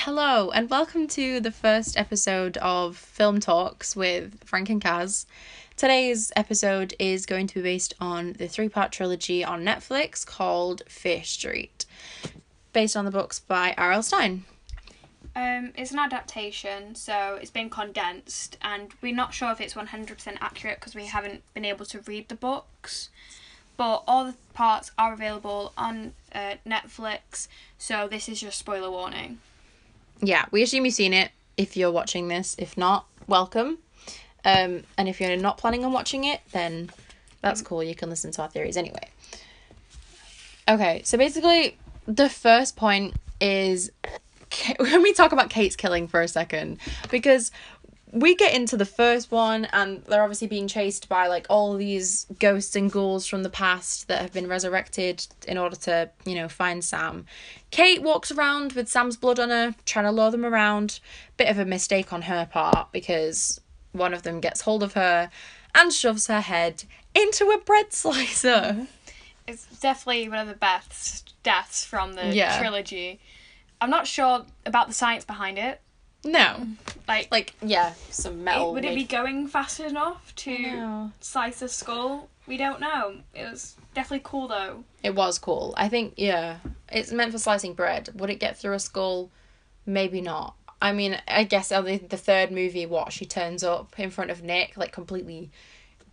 [0.00, 5.24] Hello, and welcome to the first episode of Film Talks with Frank and Kaz.
[5.74, 10.82] Today's episode is going to be based on the three part trilogy on Netflix called
[10.86, 11.86] Fear Street,
[12.74, 14.02] based on the books by R.L.
[14.02, 14.44] Stine.
[15.34, 20.36] Um, it's an adaptation, so it's been condensed, and we're not sure if it's 100%
[20.42, 23.08] accurate because we haven't been able to read the books.
[23.78, 29.38] But all the parts are available on uh, Netflix, so this is your spoiler warning.
[30.20, 32.56] Yeah, we assume you've seen it if you're watching this.
[32.58, 33.78] If not, welcome.
[34.44, 36.90] Um, and if you're not planning on watching it, then
[37.40, 37.82] that's cool.
[37.82, 39.08] You can listen to our theories anyway.
[40.68, 43.90] Okay, so basically, the first point is
[44.78, 46.78] when we talk about Kate's killing for a second,
[47.10, 47.50] because
[48.20, 52.26] we get into the first one and they're obviously being chased by like all these
[52.38, 56.48] ghosts and ghouls from the past that have been resurrected in order to, you know,
[56.48, 57.26] find Sam.
[57.70, 61.00] Kate walks around with Sam's blood on her, trying to lure them around.
[61.36, 63.60] Bit of a mistake on her part because
[63.92, 65.30] one of them gets hold of her
[65.74, 68.86] and shoves her head into a bread slicer.
[69.46, 72.58] It's definitely one of the best deaths from the Yeah.
[72.58, 73.20] trilogy.
[73.80, 75.80] I'm not sure about the science behind it.
[76.26, 76.66] No.
[77.08, 78.72] Like, Like, yeah, some metal.
[78.74, 81.12] would it be going fast enough to No.
[81.20, 82.28] slice a skull?
[82.46, 83.18] We don't know.
[83.34, 84.84] It was definitely cool though.
[85.02, 85.72] It was cool.
[85.76, 86.58] I think, yeah.
[86.90, 88.10] It's meant for slicing bread.
[88.14, 89.30] Would it get through a skull?
[89.84, 90.54] Maybe not.
[90.82, 94.42] I mean, I guess the, the third movie, what, she turns up in front of
[94.42, 95.50] Nick, like completely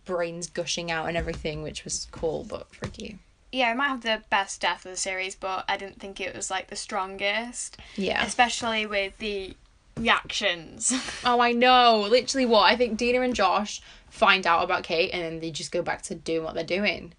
[0.04, 3.18] brains gushing out and everything, which was cool but freaky.
[3.52, 6.34] Yeah, it might have the best death of the series, but I didn't think it
[6.34, 7.76] was like the strongest.
[7.96, 8.24] Yeah.
[8.24, 9.54] Especially with the
[9.96, 10.92] reactions.
[11.24, 12.06] Oh, I know.
[12.10, 12.70] Literally, what?
[12.70, 16.02] I think Deena and Josh find out about Kate and then they just go back
[16.02, 17.12] to doing what they're doing.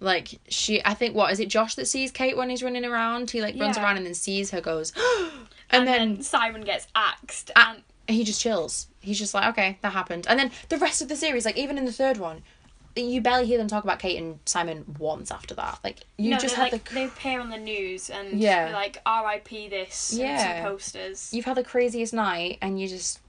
[0.00, 3.30] Like, she, I think, what, is it Josh that sees Kate when he's running around?
[3.30, 3.82] He, like, runs Yeah.
[3.84, 5.30] around and then sees her, goes, and,
[5.70, 7.50] and, then, then, Simon gets axed.
[7.56, 8.86] And he just chills.
[9.00, 10.26] He's just like, okay, that happened.
[10.28, 12.42] And then the rest of the series, like, even in the third one,
[13.04, 15.78] you barely hear them talk about Kate and Simon once after that.
[15.84, 16.94] Like, you no, just had like the.
[16.94, 18.70] they appear on the news and Yeah.
[18.72, 19.68] like R.I.P.
[19.68, 20.62] this Yeah.
[20.62, 21.30] posters.
[21.32, 23.20] you've had the craziest night and you're just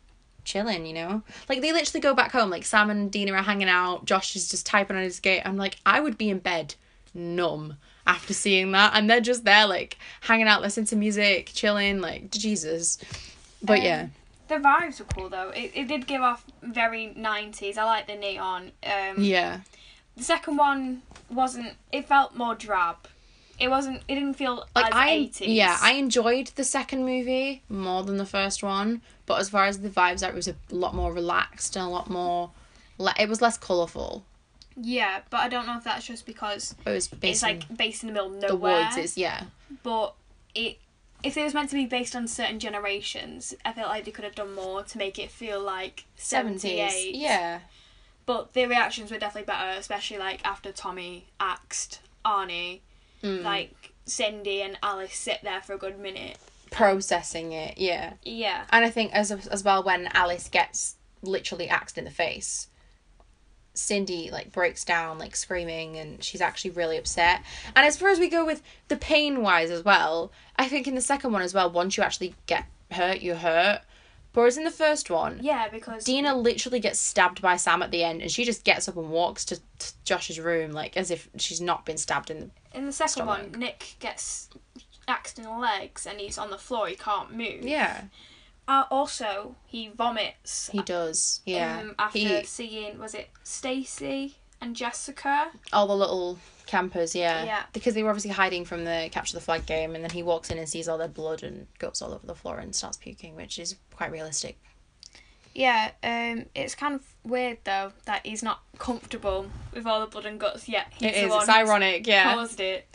[0.45, 1.21] chilling, you know?
[1.47, 4.49] Like they literally go back home, like Sam and Deena are hanging out, Josh is
[4.49, 5.41] just typing on his gate.
[5.45, 6.75] I'm like, I would be in bed
[7.13, 7.77] numb
[8.07, 8.93] after seeing that.
[8.95, 12.97] And they're just there, like, hanging out, listening to music, chilling, like Jesus.
[13.61, 14.07] But Um, yeah.
[14.49, 15.49] The vibes were cool though.
[15.49, 17.77] It, it did give off very 90s.
[17.77, 18.71] I like the neon.
[18.83, 19.61] Um, Yeah.
[20.17, 21.75] The second one wasn't.
[21.93, 22.97] It felt more drab.
[23.59, 24.01] It wasn't.
[24.07, 25.41] It didn't feel Like I 80s.
[25.47, 29.79] yeah, I enjoyed the second movie more than the first one, but as far as
[29.79, 32.51] the vibes it was a lot more relaxed and a lot more
[32.97, 34.23] le- it was less colourful.
[34.75, 37.77] Yeah, but I don't know if that's just because It was based it's in like
[37.77, 38.83] based in the middle of the nowhere.
[38.85, 39.43] woods is yeah.
[39.83, 40.15] but
[40.55, 40.77] it
[41.23, 44.25] if it was meant to be based on certain generations, I felt like they could
[44.25, 47.15] have done more to make it feel like 78.
[47.15, 47.59] Yeah.
[48.25, 52.81] But the reactions were definitely better, especially like after Tommy axed Arnie.
[53.23, 53.43] Mm.
[53.43, 56.37] Like Cindy and Alice sit there for a good minute.
[56.71, 58.13] processing it, yeah.
[58.23, 58.65] Yeah.
[58.71, 62.67] And I think as as well when Alice gets literally axed in the face,
[63.79, 67.41] Cindy like breaks down like screaming and she's actually really upset.
[67.75, 70.95] And as far as we go with the pain wise as well, I think in
[70.95, 73.81] the second one as well, once you actually get hurt, you're hurt.
[74.33, 78.03] Whereas in the first one, Yeah, because Deena literally gets stabbed by Sam at the
[78.03, 81.29] end and she just gets up and walks to, to Josh's room like as if
[81.37, 83.51] she's not been stabbed in the in the second stomach.
[83.51, 84.49] one, Nick gets
[85.07, 86.87] axed in the legs and he's on the floor.
[86.87, 87.63] He can't move.
[87.63, 88.03] Yeah.
[88.69, 90.69] Uh, also, he vomits.
[90.71, 91.41] He does.
[91.43, 91.79] Yeah.
[91.79, 95.49] Um, after he seeing was it Stacy and Jessica?
[95.73, 96.37] all the little
[96.67, 97.43] campers, yeah.
[97.45, 97.63] Yeah.
[97.73, 100.51] Because they were obviously hiding from the capture the flag game, and then he walks
[100.51, 103.35] in and sees all their blood and goes all over the floor and starts puking,
[103.35, 104.59] which is quite realistic.
[105.55, 110.27] Yeah, um, it's kind of weird though that he's not comfortable with all the blood
[110.27, 110.93] and guts yet.
[110.99, 111.29] He's It the is.
[111.31, 112.05] one It's ironic.
[112.05, 112.35] Yeah.
[112.35, 112.87] caused it.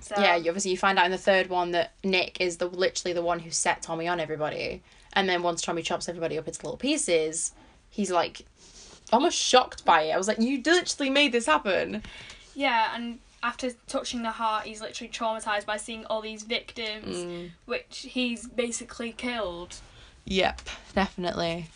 [0.00, 0.36] So, Yeah.
[0.36, 3.22] You obviously you find out in the third one that Nick is the literally the
[3.22, 4.82] one who set Tommy on everybody,
[5.12, 7.52] and then once Tommy chops everybody up into little pieces,
[7.90, 8.42] he's like
[9.12, 10.12] almost shocked by it.
[10.12, 12.02] I was like, you literally made this happen.
[12.54, 17.50] yeah, and after touching the heart, he's literally traumatized by seeing all these victims, Mm.
[17.64, 19.76] which he's basically killed.
[20.24, 20.60] Yep,
[20.94, 21.66] definitely.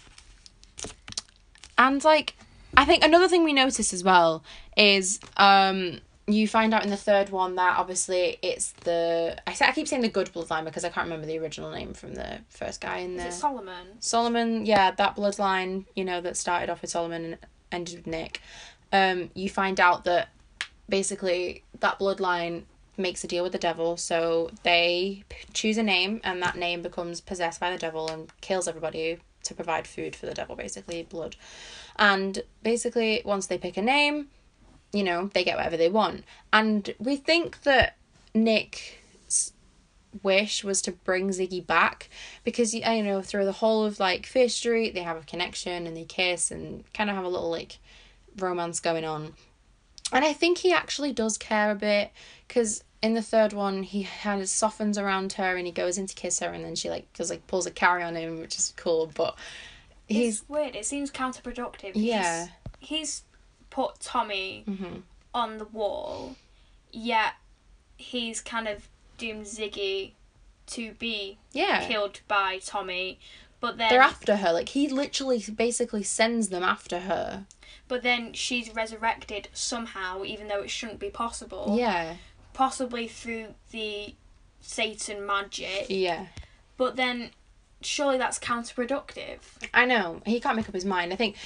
[1.79, 2.35] And like,
[2.77, 4.43] I think another thing we notice as well
[4.77, 9.67] is um you find out in the third one that obviously it's the I say
[9.67, 12.41] I keep saying the good bloodline because I can't remember the original name from the
[12.49, 13.29] first guy in Is there.
[13.29, 13.87] it Solomon?
[14.01, 17.39] Solomon, yeah, that bloodline, you know, that started off with Solomon and
[17.71, 18.41] ended with Nick.
[18.93, 20.29] Um, you find out that
[20.89, 22.63] basically that bloodline
[22.97, 23.97] makes a deal with the devil.
[23.97, 28.33] So they p- choose a name, and that name becomes possessed by the devil and
[28.41, 31.37] kills everybody to provide food for the devil, basically blood.
[31.97, 34.29] And basically, once they pick a name,
[34.97, 36.25] you know, they get whatever they want.
[36.53, 37.97] And we think that
[38.35, 39.53] Nick's
[40.23, 42.09] wish was to bring Ziggy back
[42.43, 45.95] because you know through the whole of like Fear Street they have a connection and
[45.95, 47.79] they kiss and kind of have a little like
[48.39, 49.35] romance going on.
[50.13, 52.13] And I think he actually does care a bit
[52.49, 56.07] because in the third one he kind of softens around her and he goes in
[56.07, 58.57] to kiss her and then she like does like pulls a Carrie on him which
[58.57, 59.37] is cool but
[60.07, 60.75] he's It's weird.
[60.75, 61.93] It seems counterproductive.
[61.95, 62.49] Yeah.
[62.79, 63.23] He's
[63.77, 65.03] put Tommy Mhm.
[65.35, 66.35] on the wall,
[66.91, 67.35] yet
[67.99, 68.89] he's kind of
[69.19, 70.13] doomed Ziggy
[70.69, 73.19] to be yeah killed by Tommy.
[73.61, 77.47] But then, they're after her like he literally basically sends them after her
[77.89, 81.77] but then she's resurrected somehow, even though it shouldn't be possible.
[81.79, 82.17] yeah
[82.53, 84.15] Possibly through the
[84.61, 85.87] Satan magic.
[85.89, 86.27] yeah
[86.79, 87.31] But then,
[87.83, 89.39] surely that's counterproductive.
[89.75, 91.13] I know he can't make up his mind.
[91.13, 91.37] I think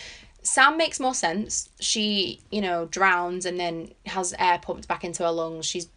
[0.42, 1.68] Sam makes more sense.
[1.80, 5.66] She, you know, drowns and then has air pumped back into her lungs.
[5.66, 5.88] She's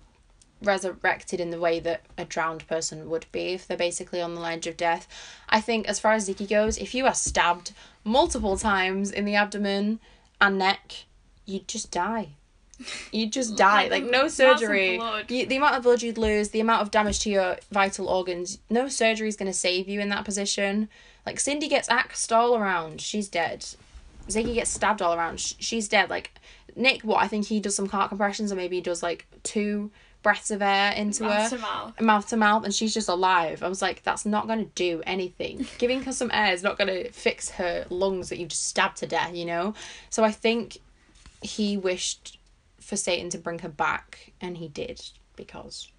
[0.62, 4.42] resurrected in the way that a drowned person would be if they're basically on the
[4.42, 5.08] ledge of death.
[5.50, 7.74] I think as far as Ziggy goes, if you are stabbed
[8.04, 10.00] multiple times in the abdomen
[10.40, 11.06] and neck,
[11.46, 12.30] you'd just die.
[13.12, 13.84] You'd just die.
[13.84, 15.02] Like Like, no surgery.
[15.28, 18.60] You, the amount of blood you'd lose, the amount of damage to your vital organs,
[18.70, 20.90] no surgery is going to save you in that position.
[21.26, 23.66] Like Cindy gets axed all around, she's dead.
[24.28, 26.10] Ziggy gets stabbed all around, she's dead.
[26.10, 26.32] Like
[26.76, 29.92] Nick, what I think he does some heart compressions, or maybe he does like two
[30.22, 32.02] breaths of air into Mouth her to mouth.
[32.02, 33.62] mouth to mouth and she's just alive.
[33.62, 35.68] I was like, that's not gonna do anything.
[35.78, 39.08] Giving her some air is not gonna fix her lungs that you've just stabbed to
[39.08, 39.74] death, you know?
[40.10, 40.78] So I think
[41.42, 42.40] he wished
[42.80, 45.02] for Satan to bring her back and he did
[45.36, 45.90] because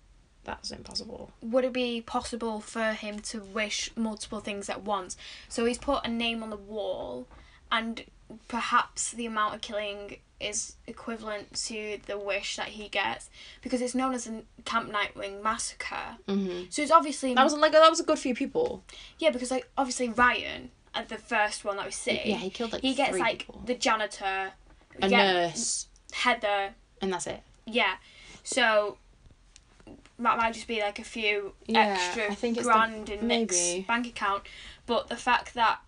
[0.45, 1.31] that's impossible.
[1.43, 5.17] would it be possible for him to wish multiple things at once?
[5.49, 7.27] So he's put a name on the wall,
[7.73, 8.05] and
[8.49, 13.31] perhaps the amount of killing is equivalent to the wish that he gets
[13.63, 16.17] because it's known as a Camp Nightwing massacre.
[16.29, 16.65] Mm-hmm.
[16.71, 18.83] So it's obviously That was like that was a good few people.
[19.19, 22.73] yeah because like obviously Ryan at the first one that we see Yeah, he killed
[22.73, 23.63] like he gets like people.
[23.65, 24.53] the janitor,
[25.01, 27.43] a nurse, Heather, and that's it.
[27.67, 27.95] yeah.
[28.43, 28.99] So
[30.19, 33.27] that might just be like a few Yeah, extra I think it's the- grand in
[33.27, 34.43] Nick's bank account,
[34.87, 35.79] but the fact that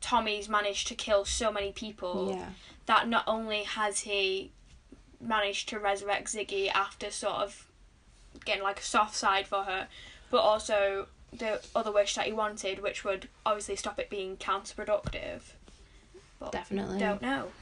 [0.00, 2.50] Tommy's managed to kill so many people, Yeah.
[2.86, 4.50] that not only has he
[5.20, 7.66] managed to resurrect Ziggy after sort of
[8.44, 9.88] getting like a soft side for her,
[10.30, 15.40] but also the other wish that he wanted, which would obviously stop it being counterproductive.
[16.38, 16.98] But Definitely.
[16.98, 17.52] don't know.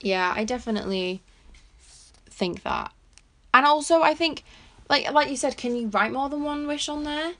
[0.00, 1.20] Yeah, I definitely
[2.26, 2.92] think that.
[3.52, 4.42] And also I think
[4.88, 7.34] like like you said, can you write more than one wish on there?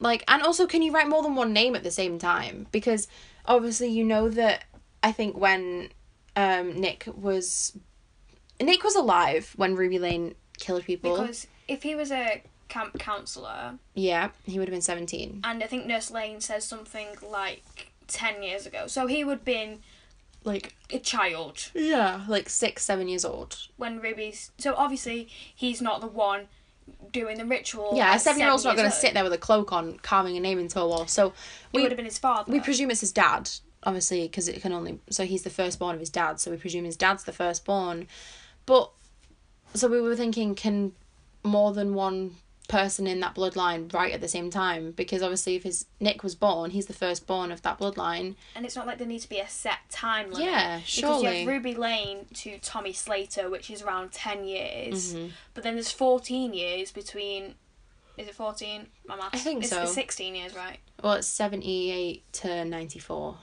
[0.00, 2.66] Like and also can you write more than one name at the same time?
[2.72, 3.08] Because
[3.46, 4.64] obviously you know that
[5.02, 5.90] I think when
[6.36, 7.76] um Nick was
[8.60, 11.16] Nick was alive when Ruby Lane killed people.
[11.18, 15.40] Because if he was a camp counselor, yeah, he would have been 17.
[15.44, 18.86] and I think Nurse Lane says something like 10 years ago.
[18.86, 19.78] So he would have been
[20.44, 23.56] Like a child yeah, like 6 7 years old.
[23.76, 24.50] when Ruby's.
[24.58, 26.48] So obviously he's not the one
[27.12, 27.92] doing the ritual.
[27.94, 30.40] Yeah, a at 7-year-old's not going to sit there with a cloak on carving a
[30.40, 31.06] name into a wall.
[31.06, 31.32] So old.
[31.32, 32.50] It we would have been his father.
[32.50, 33.50] we presume it's his dad
[33.84, 36.84] obviously because it can only so he's the firstborn of his dad so we presume
[36.84, 38.06] his dad's the firstborn
[38.66, 38.90] but
[39.74, 40.92] so we were thinking can
[41.44, 42.34] more than one
[42.68, 46.34] person in that bloodline right at the same time because obviously if his nick was
[46.34, 49.38] born he's the firstborn of that bloodline and it's not like there needs to be
[49.40, 50.46] a set time limit.
[50.46, 51.38] Yeah, Because you surely.
[51.40, 55.14] have Ruby Lane to Tommy Slater, which is around 10 years.
[55.14, 55.28] Mm-hmm.
[55.54, 57.54] But then there's 14 years between.
[58.18, 58.86] Is it 14?
[59.06, 59.30] My maths.
[59.32, 59.82] I think it's, so.
[59.82, 60.78] It's 16 years, right?
[61.02, 63.36] well it's 78 to 94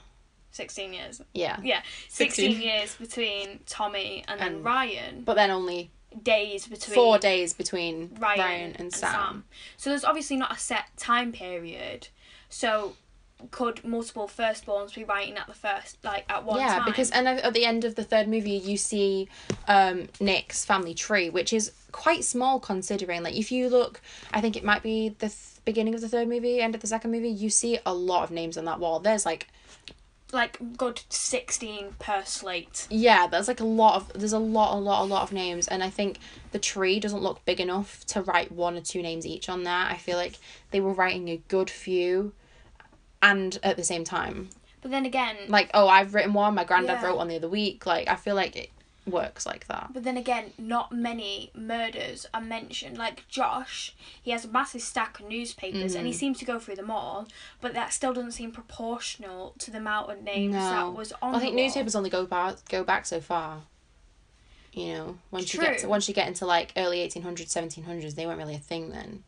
[0.52, 1.20] 16 years.
[1.34, 2.62] yeah Yeah, 16, 16.
[2.62, 5.22] years between Tommy and then And- Ryan.
[5.24, 5.90] but then only
[6.22, 9.44] days between four days between Ryan, ryan, and, Sam.
[9.76, 12.08] So there's obviously not a set time period.
[12.48, 12.96] So
[13.50, 16.78] could multiple firstborns be writing at the first, like at one yeah, time?
[16.78, 19.28] Yeah, because and at the end of the third movie, you see
[19.68, 23.22] um, Nick's family tree, which is quite small considering.
[23.22, 24.00] Like if you look,
[24.32, 26.86] I think it might be the th- beginning of the third movie, end of the
[26.86, 27.28] second movie.
[27.28, 29.00] You see a lot of names on that wall.
[29.00, 29.48] There's like
[30.32, 32.86] like good 16 per slate.
[32.90, 35.68] yeah, there's like a lot of there's a lot, a lot, a lot of names,
[35.68, 36.18] and I think
[36.52, 39.72] the tree doesn't look big enough to write one or two names each on there.
[39.74, 40.38] I feel like
[40.70, 42.32] they were writing a good few,
[43.22, 44.50] and at the same time,
[44.82, 46.54] But then again, like oh, I've written one.
[46.54, 47.06] My granddad Yeah.
[47.06, 47.86] wrote one the other week.
[47.86, 48.70] Like I feel like it,
[49.06, 49.90] works like that.
[49.92, 52.98] But then again, not many murders are mentioned.
[52.98, 56.18] Like Josh, he has a massive stack of newspapers and he Mm-hmm.
[56.18, 57.26] seems to go through them all,
[57.60, 60.60] but that still doesn't seem proportional to the amount of names No.
[60.60, 63.62] that was on I think newspapers only go back go back so far.
[64.72, 67.84] You know, once you get to once you get into like early eighteen hundreds, seventeen
[67.84, 69.22] hundreds, they weren't really a thing then.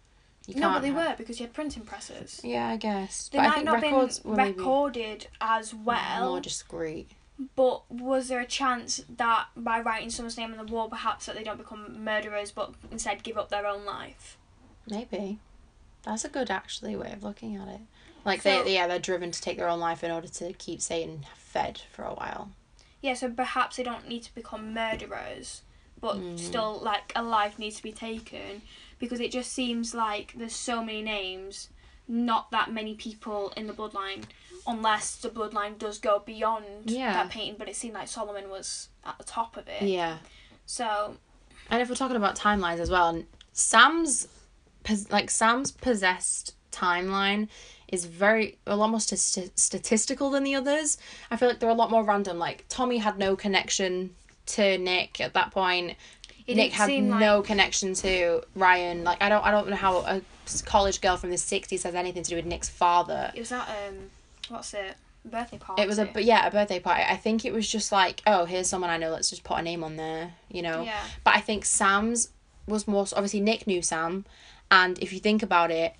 [0.46, 2.40] You No, but they have- were because you had printing presses.
[2.42, 3.28] Yeah, I guess.
[3.28, 7.10] They but might not been maybe recorded as well, more discreet.
[7.56, 11.36] But was there a chance that by writing someone's name on the wall, perhaps that
[11.36, 14.36] they don't become murderers, but instead give up their own life?
[14.88, 15.38] Maybe.
[16.04, 17.80] That's a good actually way of looking at it.
[18.24, 20.80] Like So- they yeah, they're driven to take their own life in order to keep
[20.80, 22.50] Satan fed for a while.
[23.00, 25.62] Yeah, so perhaps they don't need to become murderers,
[26.00, 26.38] but Mm.
[26.38, 28.62] still, like, a life needs to be taken
[28.98, 31.68] because it just seems like there's so many names,
[32.08, 34.24] not that many people in the bloodline,
[34.66, 37.12] unless the bloodline does go beyond Yeah.
[37.12, 37.56] that painting.
[37.58, 39.82] But it seemed like Solomon was at the top of it.
[39.82, 40.18] Yeah.
[40.66, 41.16] So,
[41.70, 43.22] And if we're talking about timelines as well,
[43.52, 44.28] Sam's
[45.10, 47.48] like Sam's possessed timeline
[47.88, 50.98] is very well almost st- statistical than the others.
[51.30, 52.38] I feel like they're a lot more random.
[52.38, 54.14] Like Tommy had no connection
[54.46, 55.96] to Nick at that point.
[56.46, 59.04] it Nick had seem like- no connection to Ryan.
[59.04, 60.22] Like I don't I don't know how a
[60.64, 63.30] college girl from the sixties has anything to do with Nick's father.
[63.34, 64.10] It was that, um,
[64.50, 64.96] what's it?
[65.24, 65.82] Birthday party.
[65.82, 67.02] It was a but yeah a birthday party.
[67.06, 69.10] I think it was just like oh here's someone I know.
[69.10, 70.34] Let's just put a name on there.
[70.50, 70.82] You know.
[70.82, 71.00] Yeah.
[71.24, 72.30] But I think Sam's
[72.66, 74.24] was more obviously Nick knew Sam,
[74.70, 75.94] and if you think about it,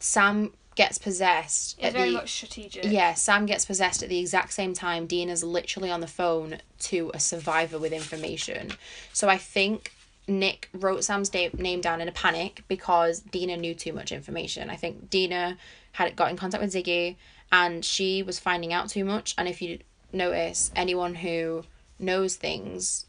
[0.00, 2.84] Sam gets possessed It's at very the much strategic.
[2.84, 5.06] yeah Sam gets possessed at the exact same time.
[5.06, 8.72] Deena's literally on the phone to a survivor with information.
[9.12, 9.92] So I think
[10.26, 14.68] Nick wrote Sam's da- name down in a panic because Deena knew too much information.
[14.68, 15.56] I think Deena
[15.92, 17.16] had got in contact with Ziggy
[17.54, 19.32] and she was finding out too much.
[19.38, 19.78] And if you
[20.12, 21.62] notice, anyone who
[22.00, 23.06] knows things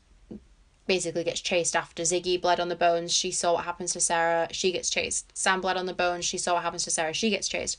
[0.85, 3.11] basically gets chased after Ziggy bled on the bones.
[3.11, 4.47] She saw what happens to Sarah.
[4.51, 5.35] She gets chased.
[5.35, 6.25] Sam bled on the bones.
[6.25, 7.11] She saw what happens to Sarah.
[7.11, 7.77] She gets chased.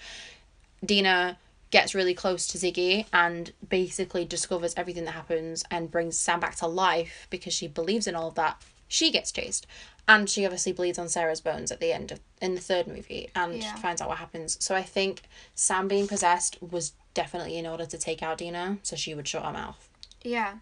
[0.85, 1.39] Deena
[1.71, 6.57] gets really close to Ziggy and basically discovers everything that happens and brings Sam back
[6.57, 8.61] to life because she believes in all of that.
[8.89, 9.69] She gets chased.
[10.09, 13.31] And she obviously bleeds on Sarah's bones at the end of in the third movie
[13.35, 13.75] and Yeah.
[13.77, 14.57] finds out what happens.
[14.65, 15.23] So I think
[15.55, 19.45] Sam being possessed was definitely in order to take out Deena so she would shut
[19.45, 19.89] her mouth.
[20.23, 20.59] Yeah.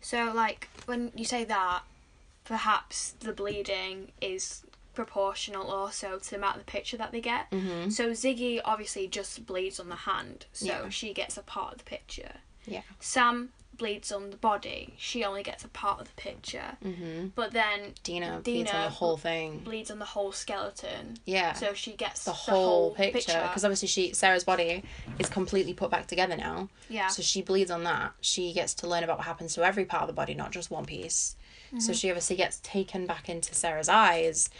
[0.00, 1.82] So, like, when you say that,
[2.44, 4.62] perhaps the bleeding is
[4.94, 7.50] proportional also to the amount of the picture that they get.
[7.50, 7.90] Mm-hmm.
[7.90, 10.88] So, Ziggy obviously just bleeds on the hand, so Yeah.
[10.88, 12.32] she gets a part of the picture.
[12.66, 12.82] Yeah.
[13.00, 13.52] Sam
[13.82, 16.76] bleeds on the body, she only gets a part of the picture.
[16.84, 17.28] Mm-hmm.
[17.34, 19.58] But then Deena, bleeds on Deena the whole thing.
[19.58, 21.52] bleeds on the whole skeleton, Yeah.
[21.54, 24.84] so she gets the whole, picture because obviously she Sarah's body
[25.18, 26.68] is completely put back together now.
[26.88, 27.08] Yeah.
[27.08, 28.12] So she bleeds on that.
[28.20, 30.70] She gets to learn about what happens to every part of the body, not just
[30.70, 31.34] one piece.
[31.78, 34.50] So she obviously gets taken back into Sarah's eyes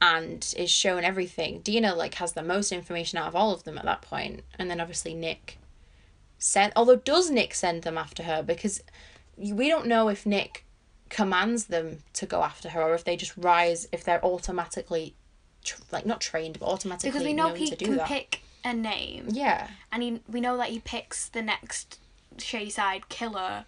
[0.00, 1.60] and is shown everything.
[1.60, 4.04] Deena like has the most information out of all of them at that.
[4.58, 5.58] And then obviously Nick
[6.42, 8.82] sent although does Nick send them after her because
[9.36, 10.64] we don't know if Nick
[11.08, 15.14] commands them to go after her or if they just rise if they're automatically
[15.62, 18.08] tr- like not trained but automatically because we know he can that.
[18.08, 19.26] pick a name.
[19.30, 19.68] yeah.
[19.90, 21.98] and he, we know that he picks the next
[22.38, 23.64] Shadyside killer,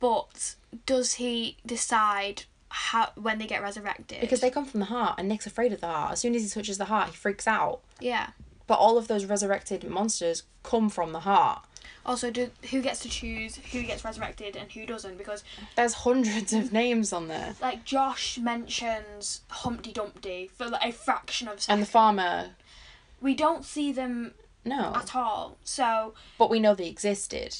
[0.00, 0.54] but
[0.86, 4.20] does he decide how when they get resurrected?
[4.20, 6.12] Because they come from the heart, and Nick's afraid of the heart.
[6.12, 7.80] As soon as he touches the heart, he freaks out.
[8.00, 8.28] yeah.
[8.66, 11.64] But all of those resurrected monsters come from the heart.
[12.08, 15.18] Also, do who gets to choose who gets resurrected and who doesn't?
[15.18, 15.44] Because
[15.76, 17.54] There's hundreds of names on there.
[17.60, 22.50] like Josh mentions Humpty Dumpty for like a fraction of a And the farmer,
[23.20, 24.32] we don't see them
[24.64, 24.92] no.
[24.96, 25.58] at all.
[25.64, 27.54] So But we know they existed.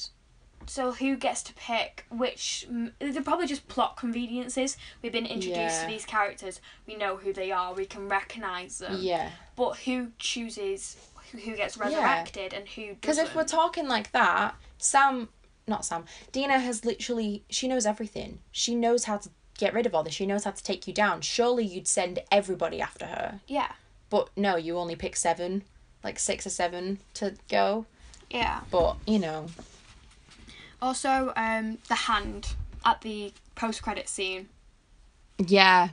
[0.65, 2.67] so who gets to pick which?
[2.99, 4.77] They're probably just plot conveniences.
[5.03, 5.81] We've been introduced Yeah.
[5.83, 6.59] to these characters.
[6.87, 7.73] We know who they are.
[7.73, 8.97] We can recognize them.
[8.99, 9.29] Yeah.
[9.55, 10.95] but who chooses
[11.31, 15.29] who, gets resurrected and who Because if we're talking like that, Sam,
[15.67, 18.39] not Sam, Deena has literally, she knows everything.
[18.51, 20.13] She knows how to get rid of all this.
[20.13, 21.21] She knows how to take you down.
[21.21, 23.39] Surely you'd send everybody after her.
[23.47, 23.71] yeah,
[24.09, 25.63] But no, you only pick seven,
[26.03, 27.85] like six or seven to go.
[28.29, 28.61] yeah.
[28.71, 29.47] But, you know,
[30.81, 32.53] Also, um, the hand
[32.85, 34.47] at the post-credit scene.
[35.37, 35.89] yeah.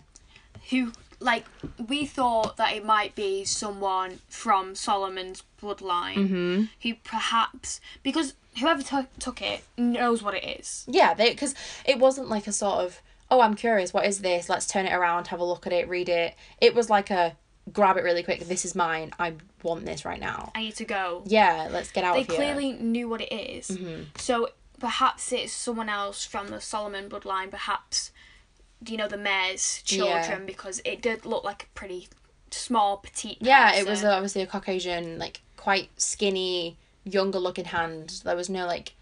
[0.70, 1.44] Who like
[1.88, 6.64] we thought that it might be someone from Solomon's bloodline Mm-hmm.
[6.82, 10.84] who perhaps because whoever took took it knows what it is.
[10.88, 11.54] Yeah, they because
[11.84, 14.92] it wasn't like a sort of oh I'm curious what is this let's turn it
[14.92, 16.34] around have a look at it read it.
[16.60, 17.36] It was like a
[17.72, 20.52] grab it really quick this is mine I want this right now.
[20.54, 21.22] I need to go.
[21.26, 22.36] Yeah, let's get out They of here.
[22.36, 23.76] clearly knew what it is.
[24.16, 27.50] So perhaps it's someone else from the Solomon bloodline.
[27.50, 28.12] Perhaps
[28.86, 30.38] you know the mayor's children Yeah.
[30.46, 32.08] because it did look like a pretty
[32.50, 33.38] small petite.
[33.40, 38.20] Yeah, it was obviously a Caucasian, like quite skinny, younger looking hand.
[38.24, 38.94] There was no like,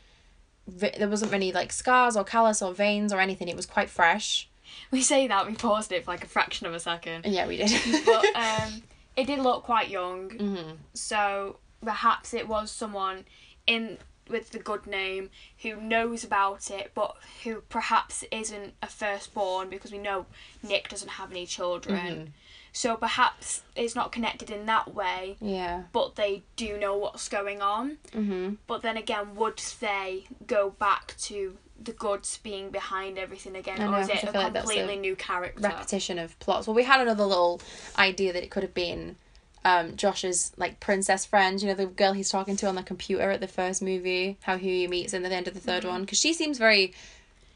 [0.66, 3.48] vi- there wasn't many like scars or callus or veins or anything.
[3.48, 4.48] It was quite fresh.
[4.90, 7.56] We say that we paused it for like a fraction of a second, Yeah, we
[7.58, 7.70] did.
[8.06, 8.82] but um,
[9.16, 10.30] it did look quite young.
[10.30, 13.24] hmm So perhaps it was someone
[13.66, 15.30] in with the good name
[15.62, 20.26] who knows about it, but who perhaps isn't a firstborn because we know
[20.62, 21.96] Nick doesn't have any children.
[21.98, 22.24] Mm-hmm.
[22.72, 25.84] So perhaps it's not connected in that way, Yeah.
[25.92, 27.98] but they do know what's going on.
[28.12, 33.80] hmm But then again, would they go back to the Goodes being behind everything again,
[33.80, 35.60] I or know, is it a feel like a completely new character?
[35.62, 36.66] Repetition of plots.
[36.66, 37.60] Well, we had another little
[37.98, 39.16] idea that it could have been
[39.64, 41.60] um, Josh's like princess friend.
[41.60, 44.36] You know, the girl he's talking to on the computer at the first movie.
[44.42, 45.88] How he meets in the end of the 3rd Mm-hmm.
[45.88, 46.92] one because she seems very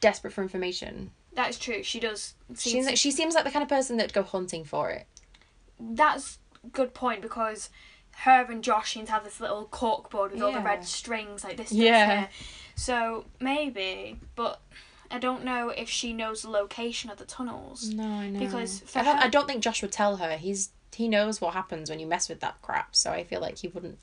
[0.00, 1.10] desperate for information.
[1.34, 1.82] That is true.
[1.82, 2.34] She does.
[2.50, 4.90] She seem seems like she seems like the kind of person that'd go hunting for
[4.90, 5.06] it.
[5.80, 6.38] that's
[6.72, 7.70] good point because
[8.22, 11.44] her and Josh seem to have this little cork board with all the red strings
[11.44, 11.70] like this.
[11.70, 12.06] Yeah.
[12.20, 12.28] here.
[12.74, 14.60] So maybe, but
[15.10, 17.88] I don't know if she knows the location of the tunnels.
[17.94, 18.40] No, I know.
[18.40, 20.36] Because I don't, her- I don't think Josh would tell her.
[20.36, 22.96] He's he knows what happens when you mess with that crap.
[22.96, 24.00] So I feel like he wouldn't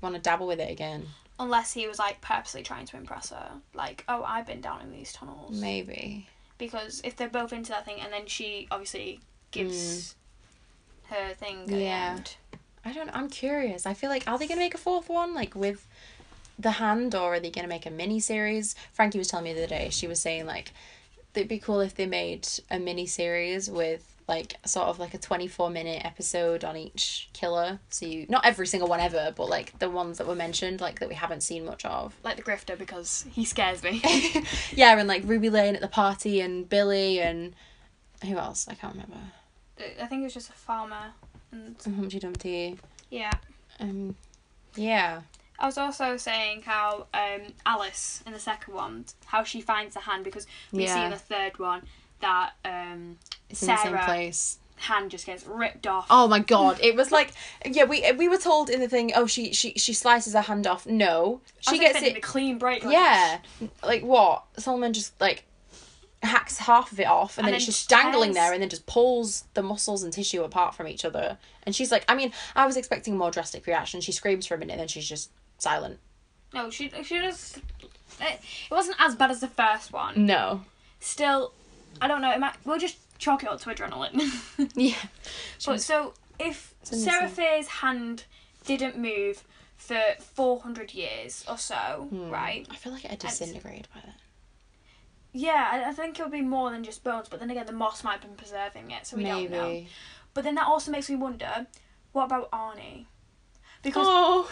[0.00, 1.08] want to dabble with it again.
[1.38, 4.90] Unless he was like purposely trying to impress her, like, oh, I've been down in
[4.90, 5.60] these tunnels.
[5.60, 6.26] Maybe.
[6.56, 9.20] Because if they're both into that thing, and then she obviously
[9.50, 10.14] gives
[11.10, 11.82] her thing Mm.
[11.82, 12.18] Yeah.
[12.82, 13.10] I don't.
[13.14, 13.84] I'm curious.
[13.84, 15.86] I feel like are they gonna make a fourth one like with
[16.58, 18.74] the hand, or are they gonna make a mini series?
[18.94, 19.90] Frankie was telling me the other day.
[19.90, 20.72] She was saying like
[21.34, 25.18] it'd be cool if they made a mini series with like sort of like a
[25.18, 27.78] 24 minute episode on each killer.
[27.90, 31.00] So you not every single one ever but like the ones that were mentioned like
[31.00, 32.14] that we haven't seen much of.
[32.24, 34.02] Like the grifter because he scares me.
[34.72, 37.54] yeah and like ruby lane at the party and billy and
[38.24, 38.66] who else?
[38.68, 39.18] I can't remember.
[40.00, 41.12] I think it was just a farmer,
[41.52, 42.78] and humpty dumpty
[43.10, 43.32] yeah.
[43.78, 44.16] um
[44.74, 45.22] yeah.
[45.58, 50.00] I was also saying how um, Alice in the second one, how she finds the
[50.00, 51.82] hand because we see in the third one
[52.20, 53.18] that um,
[53.50, 56.06] it's in the same Sarah- place hand just gets ripped off.
[56.10, 56.78] Oh my god!
[56.82, 57.32] It was like,
[57.64, 59.10] yeah, we we were told in the thing.
[59.16, 60.86] Oh, she she she slices her hand off.
[60.86, 62.16] No, she gets it.
[62.16, 62.84] a clean break.
[62.84, 63.38] like- Yeah,
[63.82, 64.44] like what?
[64.58, 65.44] Solomon just like
[66.22, 68.36] hacks half of it off, and, And then, then it's just just dangling tears.
[68.36, 71.38] there, and then just pulls the muscles and tissue apart from each other.
[71.62, 74.00] And she's like, I mean, I was expecting a more drastic reaction.
[74.00, 75.98] She screams for a minute, and then she's just silent.
[76.52, 77.58] No, she she just.
[78.20, 80.26] It, it wasn't as bad as the first one.
[80.26, 80.62] No.
[81.00, 81.52] Still,
[82.00, 82.30] I don't know.
[82.32, 84.20] It might, we'll just chalk it up to adrenaline.
[84.76, 84.94] Yeah.
[85.64, 88.24] but so if in Sarah same- hand
[88.66, 89.44] didn't move
[89.76, 92.30] for four hundred years or so, Hmm.
[92.30, 92.66] right?
[92.70, 94.14] I feel like it had disintegrated by then.
[95.32, 97.28] Yeah, I, I think it would be more than just bones.
[97.28, 99.68] But then again, the moss might have been preserving it, so we don't know.
[99.68, 99.88] Maybe.
[100.34, 101.66] But then that also makes me wonder,
[102.12, 103.04] what about Arnie?
[103.82, 104.50] Because Oh.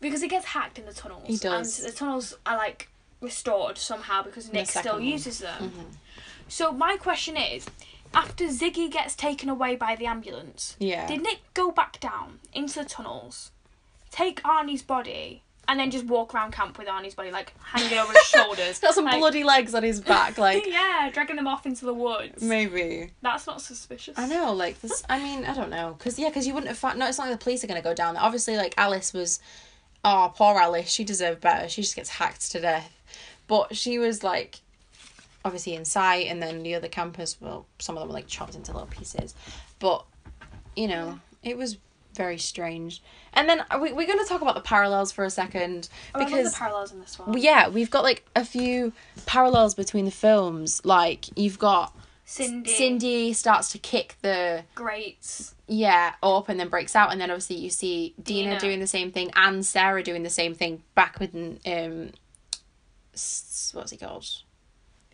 [0.00, 1.24] because he gets hacked in the tunnels.
[1.26, 1.80] He does.
[1.80, 2.88] And the tunnels are like
[3.20, 5.04] restored somehow because Nick still one.
[5.04, 5.70] uses them.
[5.70, 5.96] Mhm.
[6.52, 7.66] So my question is,
[8.12, 11.06] after Ziggy gets taken away by the ambulance, Yeah.
[11.06, 13.52] did Nick go back down into the tunnels,
[14.10, 18.12] take Arnie's body, and then just walk around camp with Arnie's body like hanging over
[18.12, 18.80] his shoulders?
[18.80, 21.94] Got some Like- bloody legs on his back, like yeah, dragging them off into the
[21.94, 22.42] woods.
[22.42, 23.12] maybe.
[23.22, 24.18] That's not suspicious.
[24.18, 25.02] I know, like this.
[25.08, 26.98] I mean, I don't know, because yeah, because you wouldn't have found.
[26.98, 28.22] No, it's not like the police are gonna go down there.
[28.22, 29.40] Obviously, like Alice was.
[30.04, 30.90] Oh, poor Alice.
[30.90, 31.68] She deserved better.
[31.68, 32.90] She just gets hacked to death.
[33.46, 34.58] But she was like,
[35.44, 37.36] obviously in sight, and then the other campers.
[37.40, 39.34] Well, some of them were like chopped into little pieces,
[39.78, 40.04] but
[40.76, 41.78] you know, it was
[42.14, 43.02] very strange.
[43.32, 46.58] And then we, we're gonna talk about the parallels for a second Oh, because the
[46.58, 47.36] parallels in this one.
[47.38, 48.92] yeah, we've got like a few
[49.26, 50.82] parallels between the films.
[50.84, 55.54] Like you've got Cindy, Cindy starts to kick the Greats.
[55.66, 58.60] yeah up and then breaks out and then obviously you see Deena, Deena.
[58.60, 61.34] doing the same thing and Sarah doing the same thing back with
[61.66, 62.10] um
[63.72, 64.26] what's he called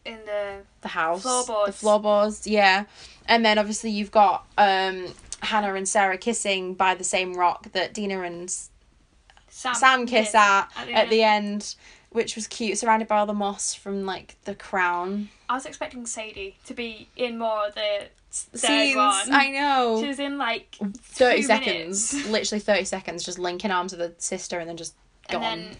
[0.08, 1.66] in the the house Floorboards.
[1.66, 2.84] the floorboards yeah
[3.26, 5.06] and then obviously you've got um
[5.40, 8.50] Hannah and Sarah kissing by the same rock that Deena and
[9.48, 11.74] Sam, Sam kiss at at the at the end
[12.10, 16.06] which was cute surrounded by all the moss from like the crown I was expecting
[16.06, 19.32] Sadie to be in more of the scenes one.
[19.32, 22.30] I know She was in like 30 seconds minutes.
[22.30, 24.94] literally 30 seconds just linking arms with the sister and then just
[25.28, 25.76] gone and then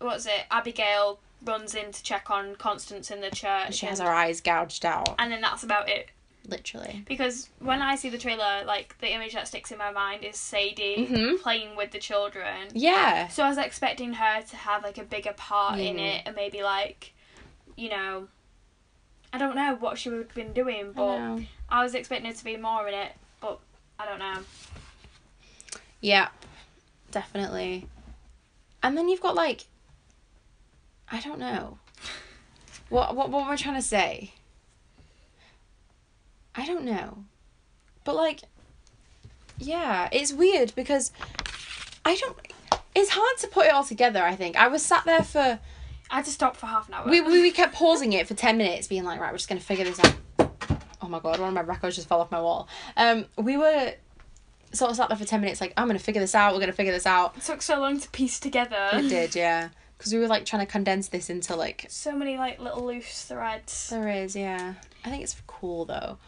[0.00, 0.46] what's it?
[0.50, 3.74] Abigail runs in to check on Constance in the church.
[3.74, 6.10] she has and, her eyes gouged out and then that's about it.
[6.48, 7.04] literally.
[7.06, 10.36] Because when I see the trailer, like the image that sticks in my mind is
[10.36, 11.40] Sadie Mhm.
[11.40, 12.68] playing with the children.
[12.74, 13.28] Yeah.
[13.28, 16.16] So I was expecting her to have like a bigger part in Mm.
[16.16, 17.12] it and maybe like,
[17.76, 18.26] you know,
[19.32, 21.44] I don't know what she would have been doing, but know.
[21.68, 23.60] I was expecting her to be more in it, but
[23.98, 24.42] I don't know.
[26.00, 26.28] Yeah,
[27.12, 27.86] definitely.
[28.82, 29.66] And then you've got like,
[31.12, 31.78] I don't know.
[32.88, 34.32] What what what am I trying to say?
[36.54, 37.24] I don't know,
[38.04, 38.40] but like,
[39.58, 41.12] yeah, it's weird because
[42.04, 42.36] I don't.
[42.94, 44.22] It's hard to put it all together.
[44.22, 45.60] I think I was sat there for
[46.10, 47.08] I had to stop for half an hour.
[47.08, 49.60] we we, we kept pausing it for ten minutes, being like, right, we're just gonna
[49.60, 50.14] figure this out.
[51.00, 52.68] Oh my god, one of my records just fell off my wall.
[52.96, 53.94] Um, we were
[54.72, 56.54] sort of sat there for ten minutes, like, I'm gonna figure this out.
[56.54, 57.36] We're gonna figure this out.
[57.36, 58.90] it took so long to piece together.
[58.92, 59.70] It did, yeah.
[60.02, 61.86] Because we were like trying to condense this into like.
[61.88, 63.88] So many like little loose threads.
[63.88, 64.74] There is, yeah.
[65.04, 66.18] I think it's cool though.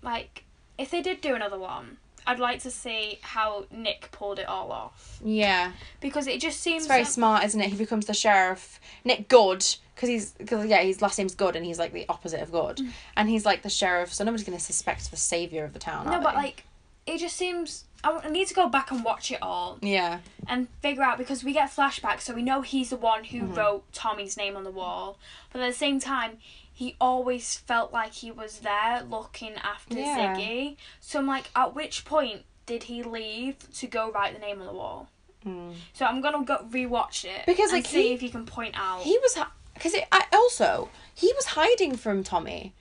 [0.00, 0.44] Like,
[0.78, 4.70] if they did do another one, I'd like to see how Nick pulled it all
[4.70, 7.70] off Yeah, because it just seems it's very smart, isn't it?
[7.70, 11.66] He becomes the sheriff, Nick Goode, because he's because yeah, his last name's Goode, and
[11.66, 12.90] he's like the opposite of good, mm.
[13.16, 16.06] and he's like the sheriff, so nobody's gonna suspect the savior of the town.
[16.06, 16.36] No, but they?
[16.36, 16.64] like,
[17.06, 17.86] it just seems.
[18.04, 21.52] I need to go back and watch it all yeah, and figure out because we
[21.52, 23.54] get flashbacks, so we know he's the one who Mm-hmm.
[23.54, 25.18] wrote Tommy's name on the wall.
[25.52, 26.38] But at the same time,
[26.72, 30.36] he always felt like he was there looking after Yeah.
[30.36, 30.76] Ziggy.
[31.00, 34.66] So I'm like, at which point did he leave to go write the name on
[34.66, 35.08] the wall?
[35.46, 35.74] Mm.
[35.92, 38.74] So I'm gonna go rewatch it Because, and like, see he- if you can point
[38.78, 39.02] out.
[39.02, 39.36] he was
[39.74, 42.72] because it I also he was hiding from Tommy.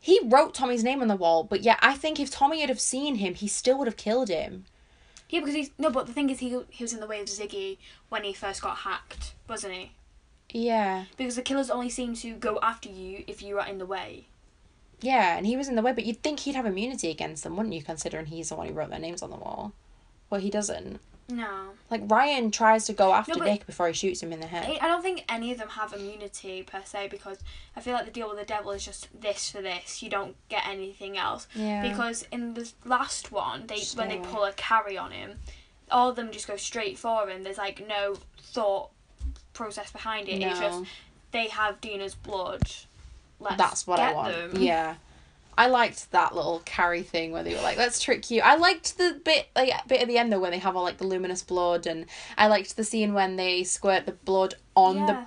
[0.00, 2.80] He wrote Tommy's name on the wall, but yeah, I think if Tommy had have
[2.80, 4.64] seen him, he still would have killed him.
[5.28, 7.26] Yeah, because he's no, but the thing is, he he was in the way of
[7.26, 9.92] Ziggy when he first got hacked, wasn't he?
[10.52, 13.86] Yeah, Because the killers only seem to go after you if you are in the
[13.86, 14.26] way.
[15.00, 17.56] yeah, and he was in the way, but you'd think he'd have immunity against them,
[17.56, 17.82] wouldn't you?
[17.82, 19.72] Considering he's the one who wrote their names on the wall.
[20.28, 20.98] Well, he doesn't.
[21.30, 24.46] No, Like Ryan tries to go after but- Nick before he shoots him in the
[24.46, 24.78] head.
[24.80, 27.38] I don't think any of them have immunity per se because
[27.76, 30.02] I feel like the deal with the devil is just this for this.
[30.02, 31.46] You don't get anything else.
[31.54, 31.82] Yeah.
[31.88, 35.38] Because in the last one, they when they pull a Carrie on him,
[35.90, 37.42] all of them just go straight for him.
[37.42, 38.90] There's like no thought
[39.52, 40.40] process behind it.
[40.42, 40.84] It's just
[41.32, 42.62] they have Deena's blood.
[43.38, 44.34] Let's That's what I want.
[44.52, 44.62] them.
[44.62, 44.96] Yeah.
[45.58, 48.96] I liked that little Carrie thing where they were like, "Let's trick you." I liked
[48.98, 51.42] the bit like bit at the end though when they have all like the luminous
[51.42, 52.06] blood, and
[52.38, 55.06] I liked the scene when they squirt the blood on Yeah.
[55.06, 55.26] the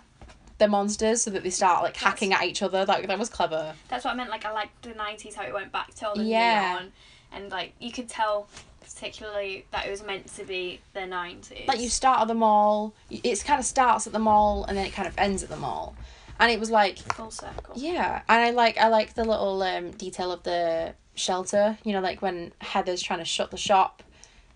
[0.60, 2.86] the monsters so that they start like That's- hacking at each other.
[2.86, 3.76] Like that was clever.
[3.90, 4.30] That's what I meant.
[4.30, 6.74] Like I liked the nineties how it went back to all the Yeah.
[6.78, 6.92] neon,
[7.32, 8.48] and like you could tell
[8.82, 11.68] particularly that it was meant to be the nineties.
[11.68, 14.86] Like you start at the mall, it kind of starts at the mall and then
[14.86, 15.96] it kind of ends at the mall,
[16.44, 17.74] and it was like full circle.
[17.76, 21.78] Yeah, and I like I like the little um, detail of the shelter.
[21.86, 24.04] You know, like when Heather's trying to shut the shop,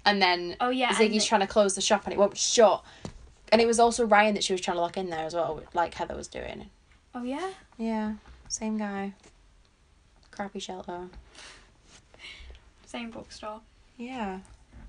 [0.06, 2.84] and then Oh yeah, Ziggy's trying to close the shop and it won't shut.
[3.54, 5.64] And it was also Ryan that she was trying to lock in there as well,
[5.74, 6.70] like Heather was doing.
[7.16, 7.52] Oh yeah.
[7.78, 8.16] Yeah,
[8.50, 9.14] same guy.
[10.32, 11.08] Crappy shelter.
[12.86, 13.62] Same bookstore.
[13.98, 14.40] Yeah,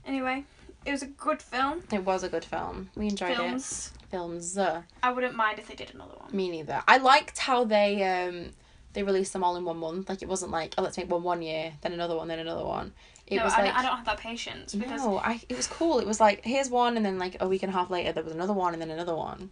[0.07, 0.45] Anyway,
[0.85, 1.83] it was a good film.
[1.93, 2.91] it was a good film.
[2.97, 3.93] We enjoyed Films.
[4.11, 4.57] Films.
[4.59, 6.35] Uh, I wouldn't mind if they did another one.
[6.35, 6.83] me neither.
[6.89, 8.51] I liked how they um
[8.95, 10.09] they released them all in one month.
[10.09, 12.65] Like it wasn't like oh let's make one one year, then another one, then another
[12.65, 12.93] one.
[13.27, 15.67] It no, was I, like I don't have that patience because No, I it was
[15.67, 15.99] cool.
[15.99, 18.25] It was like here's one, and then like a week and a half later there
[18.25, 19.51] was another one, and then another one.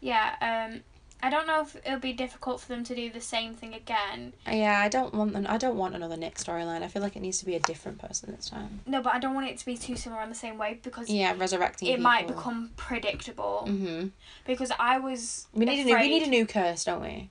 [0.00, 0.82] yeah, um,
[1.22, 4.32] I don't know if it'll be difficult for them to do the same thing again.
[4.50, 6.82] Yeah, I don't want an, I don't want another Nick storyline.
[6.82, 8.80] I feel like it needs to be a different person this time.
[8.86, 11.08] No, but I don't want it to be too similar in the same way because
[11.08, 11.88] Yeah, resurrecting.
[11.88, 13.64] it might become predictable.
[13.66, 14.10] Mhm.
[14.46, 15.94] Because I was We need a new.
[15.96, 17.30] We need a new curse, don't we?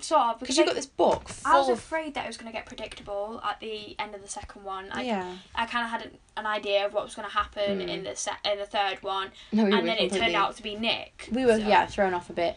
[0.00, 2.56] sort of Because you've got this book I was afraid that it was going to
[2.56, 4.86] get predictable at the end of the second one.
[4.92, 5.34] I, Yeah.
[5.56, 7.88] I kind of had an, an idea of what was going to happen Mm.
[7.88, 10.54] in the se- in the third one, No, we and then it completely- turned out
[10.56, 11.28] to be Nick.
[11.32, 12.56] We were So yeah thrown off a bit.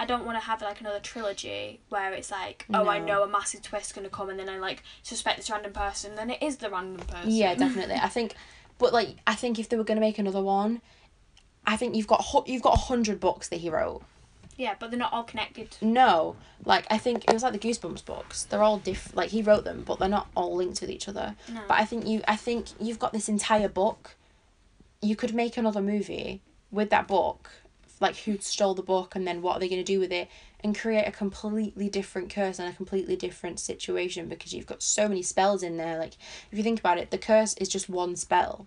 [0.00, 3.28] I don't want to have like another trilogy where it's like, oh, I know a
[3.28, 6.42] massive twist going to come, and then I like suspect this random person, then it
[6.42, 7.30] is the random person.
[7.30, 7.96] Yeah, definitely.
[7.96, 8.34] I think,
[8.78, 10.80] but like I think if they were gonna make another one,
[11.66, 14.02] I think you've got you've got a hundred books that he wrote.
[14.56, 15.76] yeah, but they're not all connected.
[15.82, 18.44] No, like I think it was like the Goosebumps books.
[18.44, 19.14] They're all diff.
[19.14, 21.36] Like he wrote them, but they're not all linked with each other.
[21.52, 21.60] No.
[21.68, 24.16] But I think you, I think you've got this entire book.
[25.02, 27.50] You could make another movie with that book,
[28.00, 30.28] like who stole the book, and then what are they going to do with it,
[30.64, 35.08] and create a completely different curse and a completely different situation because you've got so
[35.08, 35.98] many spells in there.
[35.98, 36.14] Like
[36.50, 38.66] if you think about it, the curse is just one spell.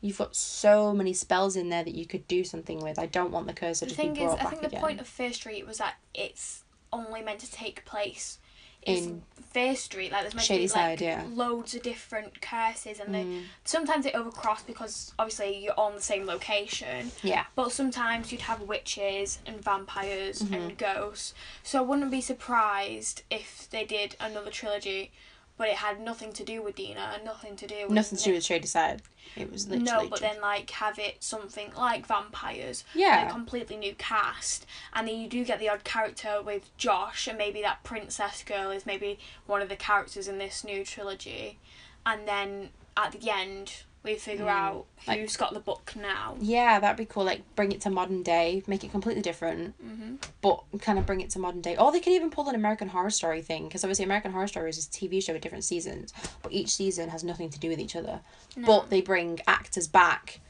[0.00, 2.98] You've got so many spells in there that you could do something with.
[2.98, 4.62] I don't want the curse to The just be thing is, brought I back think
[4.62, 4.80] the again.
[4.80, 8.38] point of Fear Street was that it's only meant to take place
[8.86, 10.10] In Fear Street.
[10.10, 11.24] Like there's meant Shady to be like yeah.
[11.32, 13.42] loads of different curses, and they Mm.
[13.64, 17.12] sometimes they overcross because obviously you're on the same location.
[17.22, 17.44] Yeah.
[17.54, 20.54] But sometimes you'd have witches and vampires Mm-hmm.
[20.54, 21.34] and ghosts.
[21.62, 25.12] So I wouldn't be surprised if they did another trilogy,
[25.56, 28.24] but it had nothing to do with Deena and nothing to do with Nothing to
[28.24, 29.02] do with Shadyside.
[29.36, 33.28] It was literally no, but then like have it something like vampires, Yeah.
[33.28, 37.38] a completely new cast, and then you do get the odd character with Josh, and
[37.38, 41.58] maybe that princess girl is maybe one of the characters in this new trilogy,
[42.04, 45.08] and then at the end we figure out Mm.
[45.08, 46.36] Like- who's got the book now.
[46.40, 47.24] Yeah, that'd be cool.
[47.24, 51.20] Like bring it to modern day, make it completely different, hmm but kind of bring
[51.22, 51.76] it to modern day.
[51.76, 54.68] Or they could even pull an American Horror Story thing, because obviously American Horror Story
[54.70, 56.12] is a TV show with different seasons,
[56.42, 58.20] but each season has nothing to do with each other.
[58.56, 60.40] But they bring actors back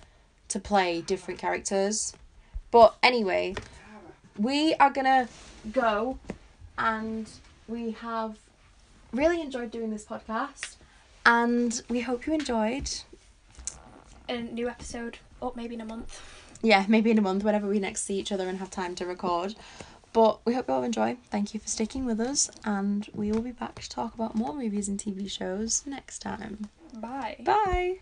[0.49, 2.13] to play different characters.
[2.73, 3.55] But anyway,
[4.37, 5.29] we are gonna
[5.73, 6.19] go,
[6.77, 7.31] and
[7.69, 8.37] we have
[9.13, 10.75] really enjoyed doing this podcast,
[11.25, 12.91] and we hope you enjoyed.
[14.29, 16.21] A new episode up maybe in a month.
[16.63, 19.07] yeah, maybe in a month, whenever we next see each other and have time to
[19.07, 19.55] record.
[20.13, 21.17] But we hope you all enjoy.
[21.31, 24.55] Thank you for sticking with us, and we will be back to talk about more
[24.55, 26.69] movies and TV shows next time.
[26.95, 27.37] Bye.
[27.45, 27.99] Bye.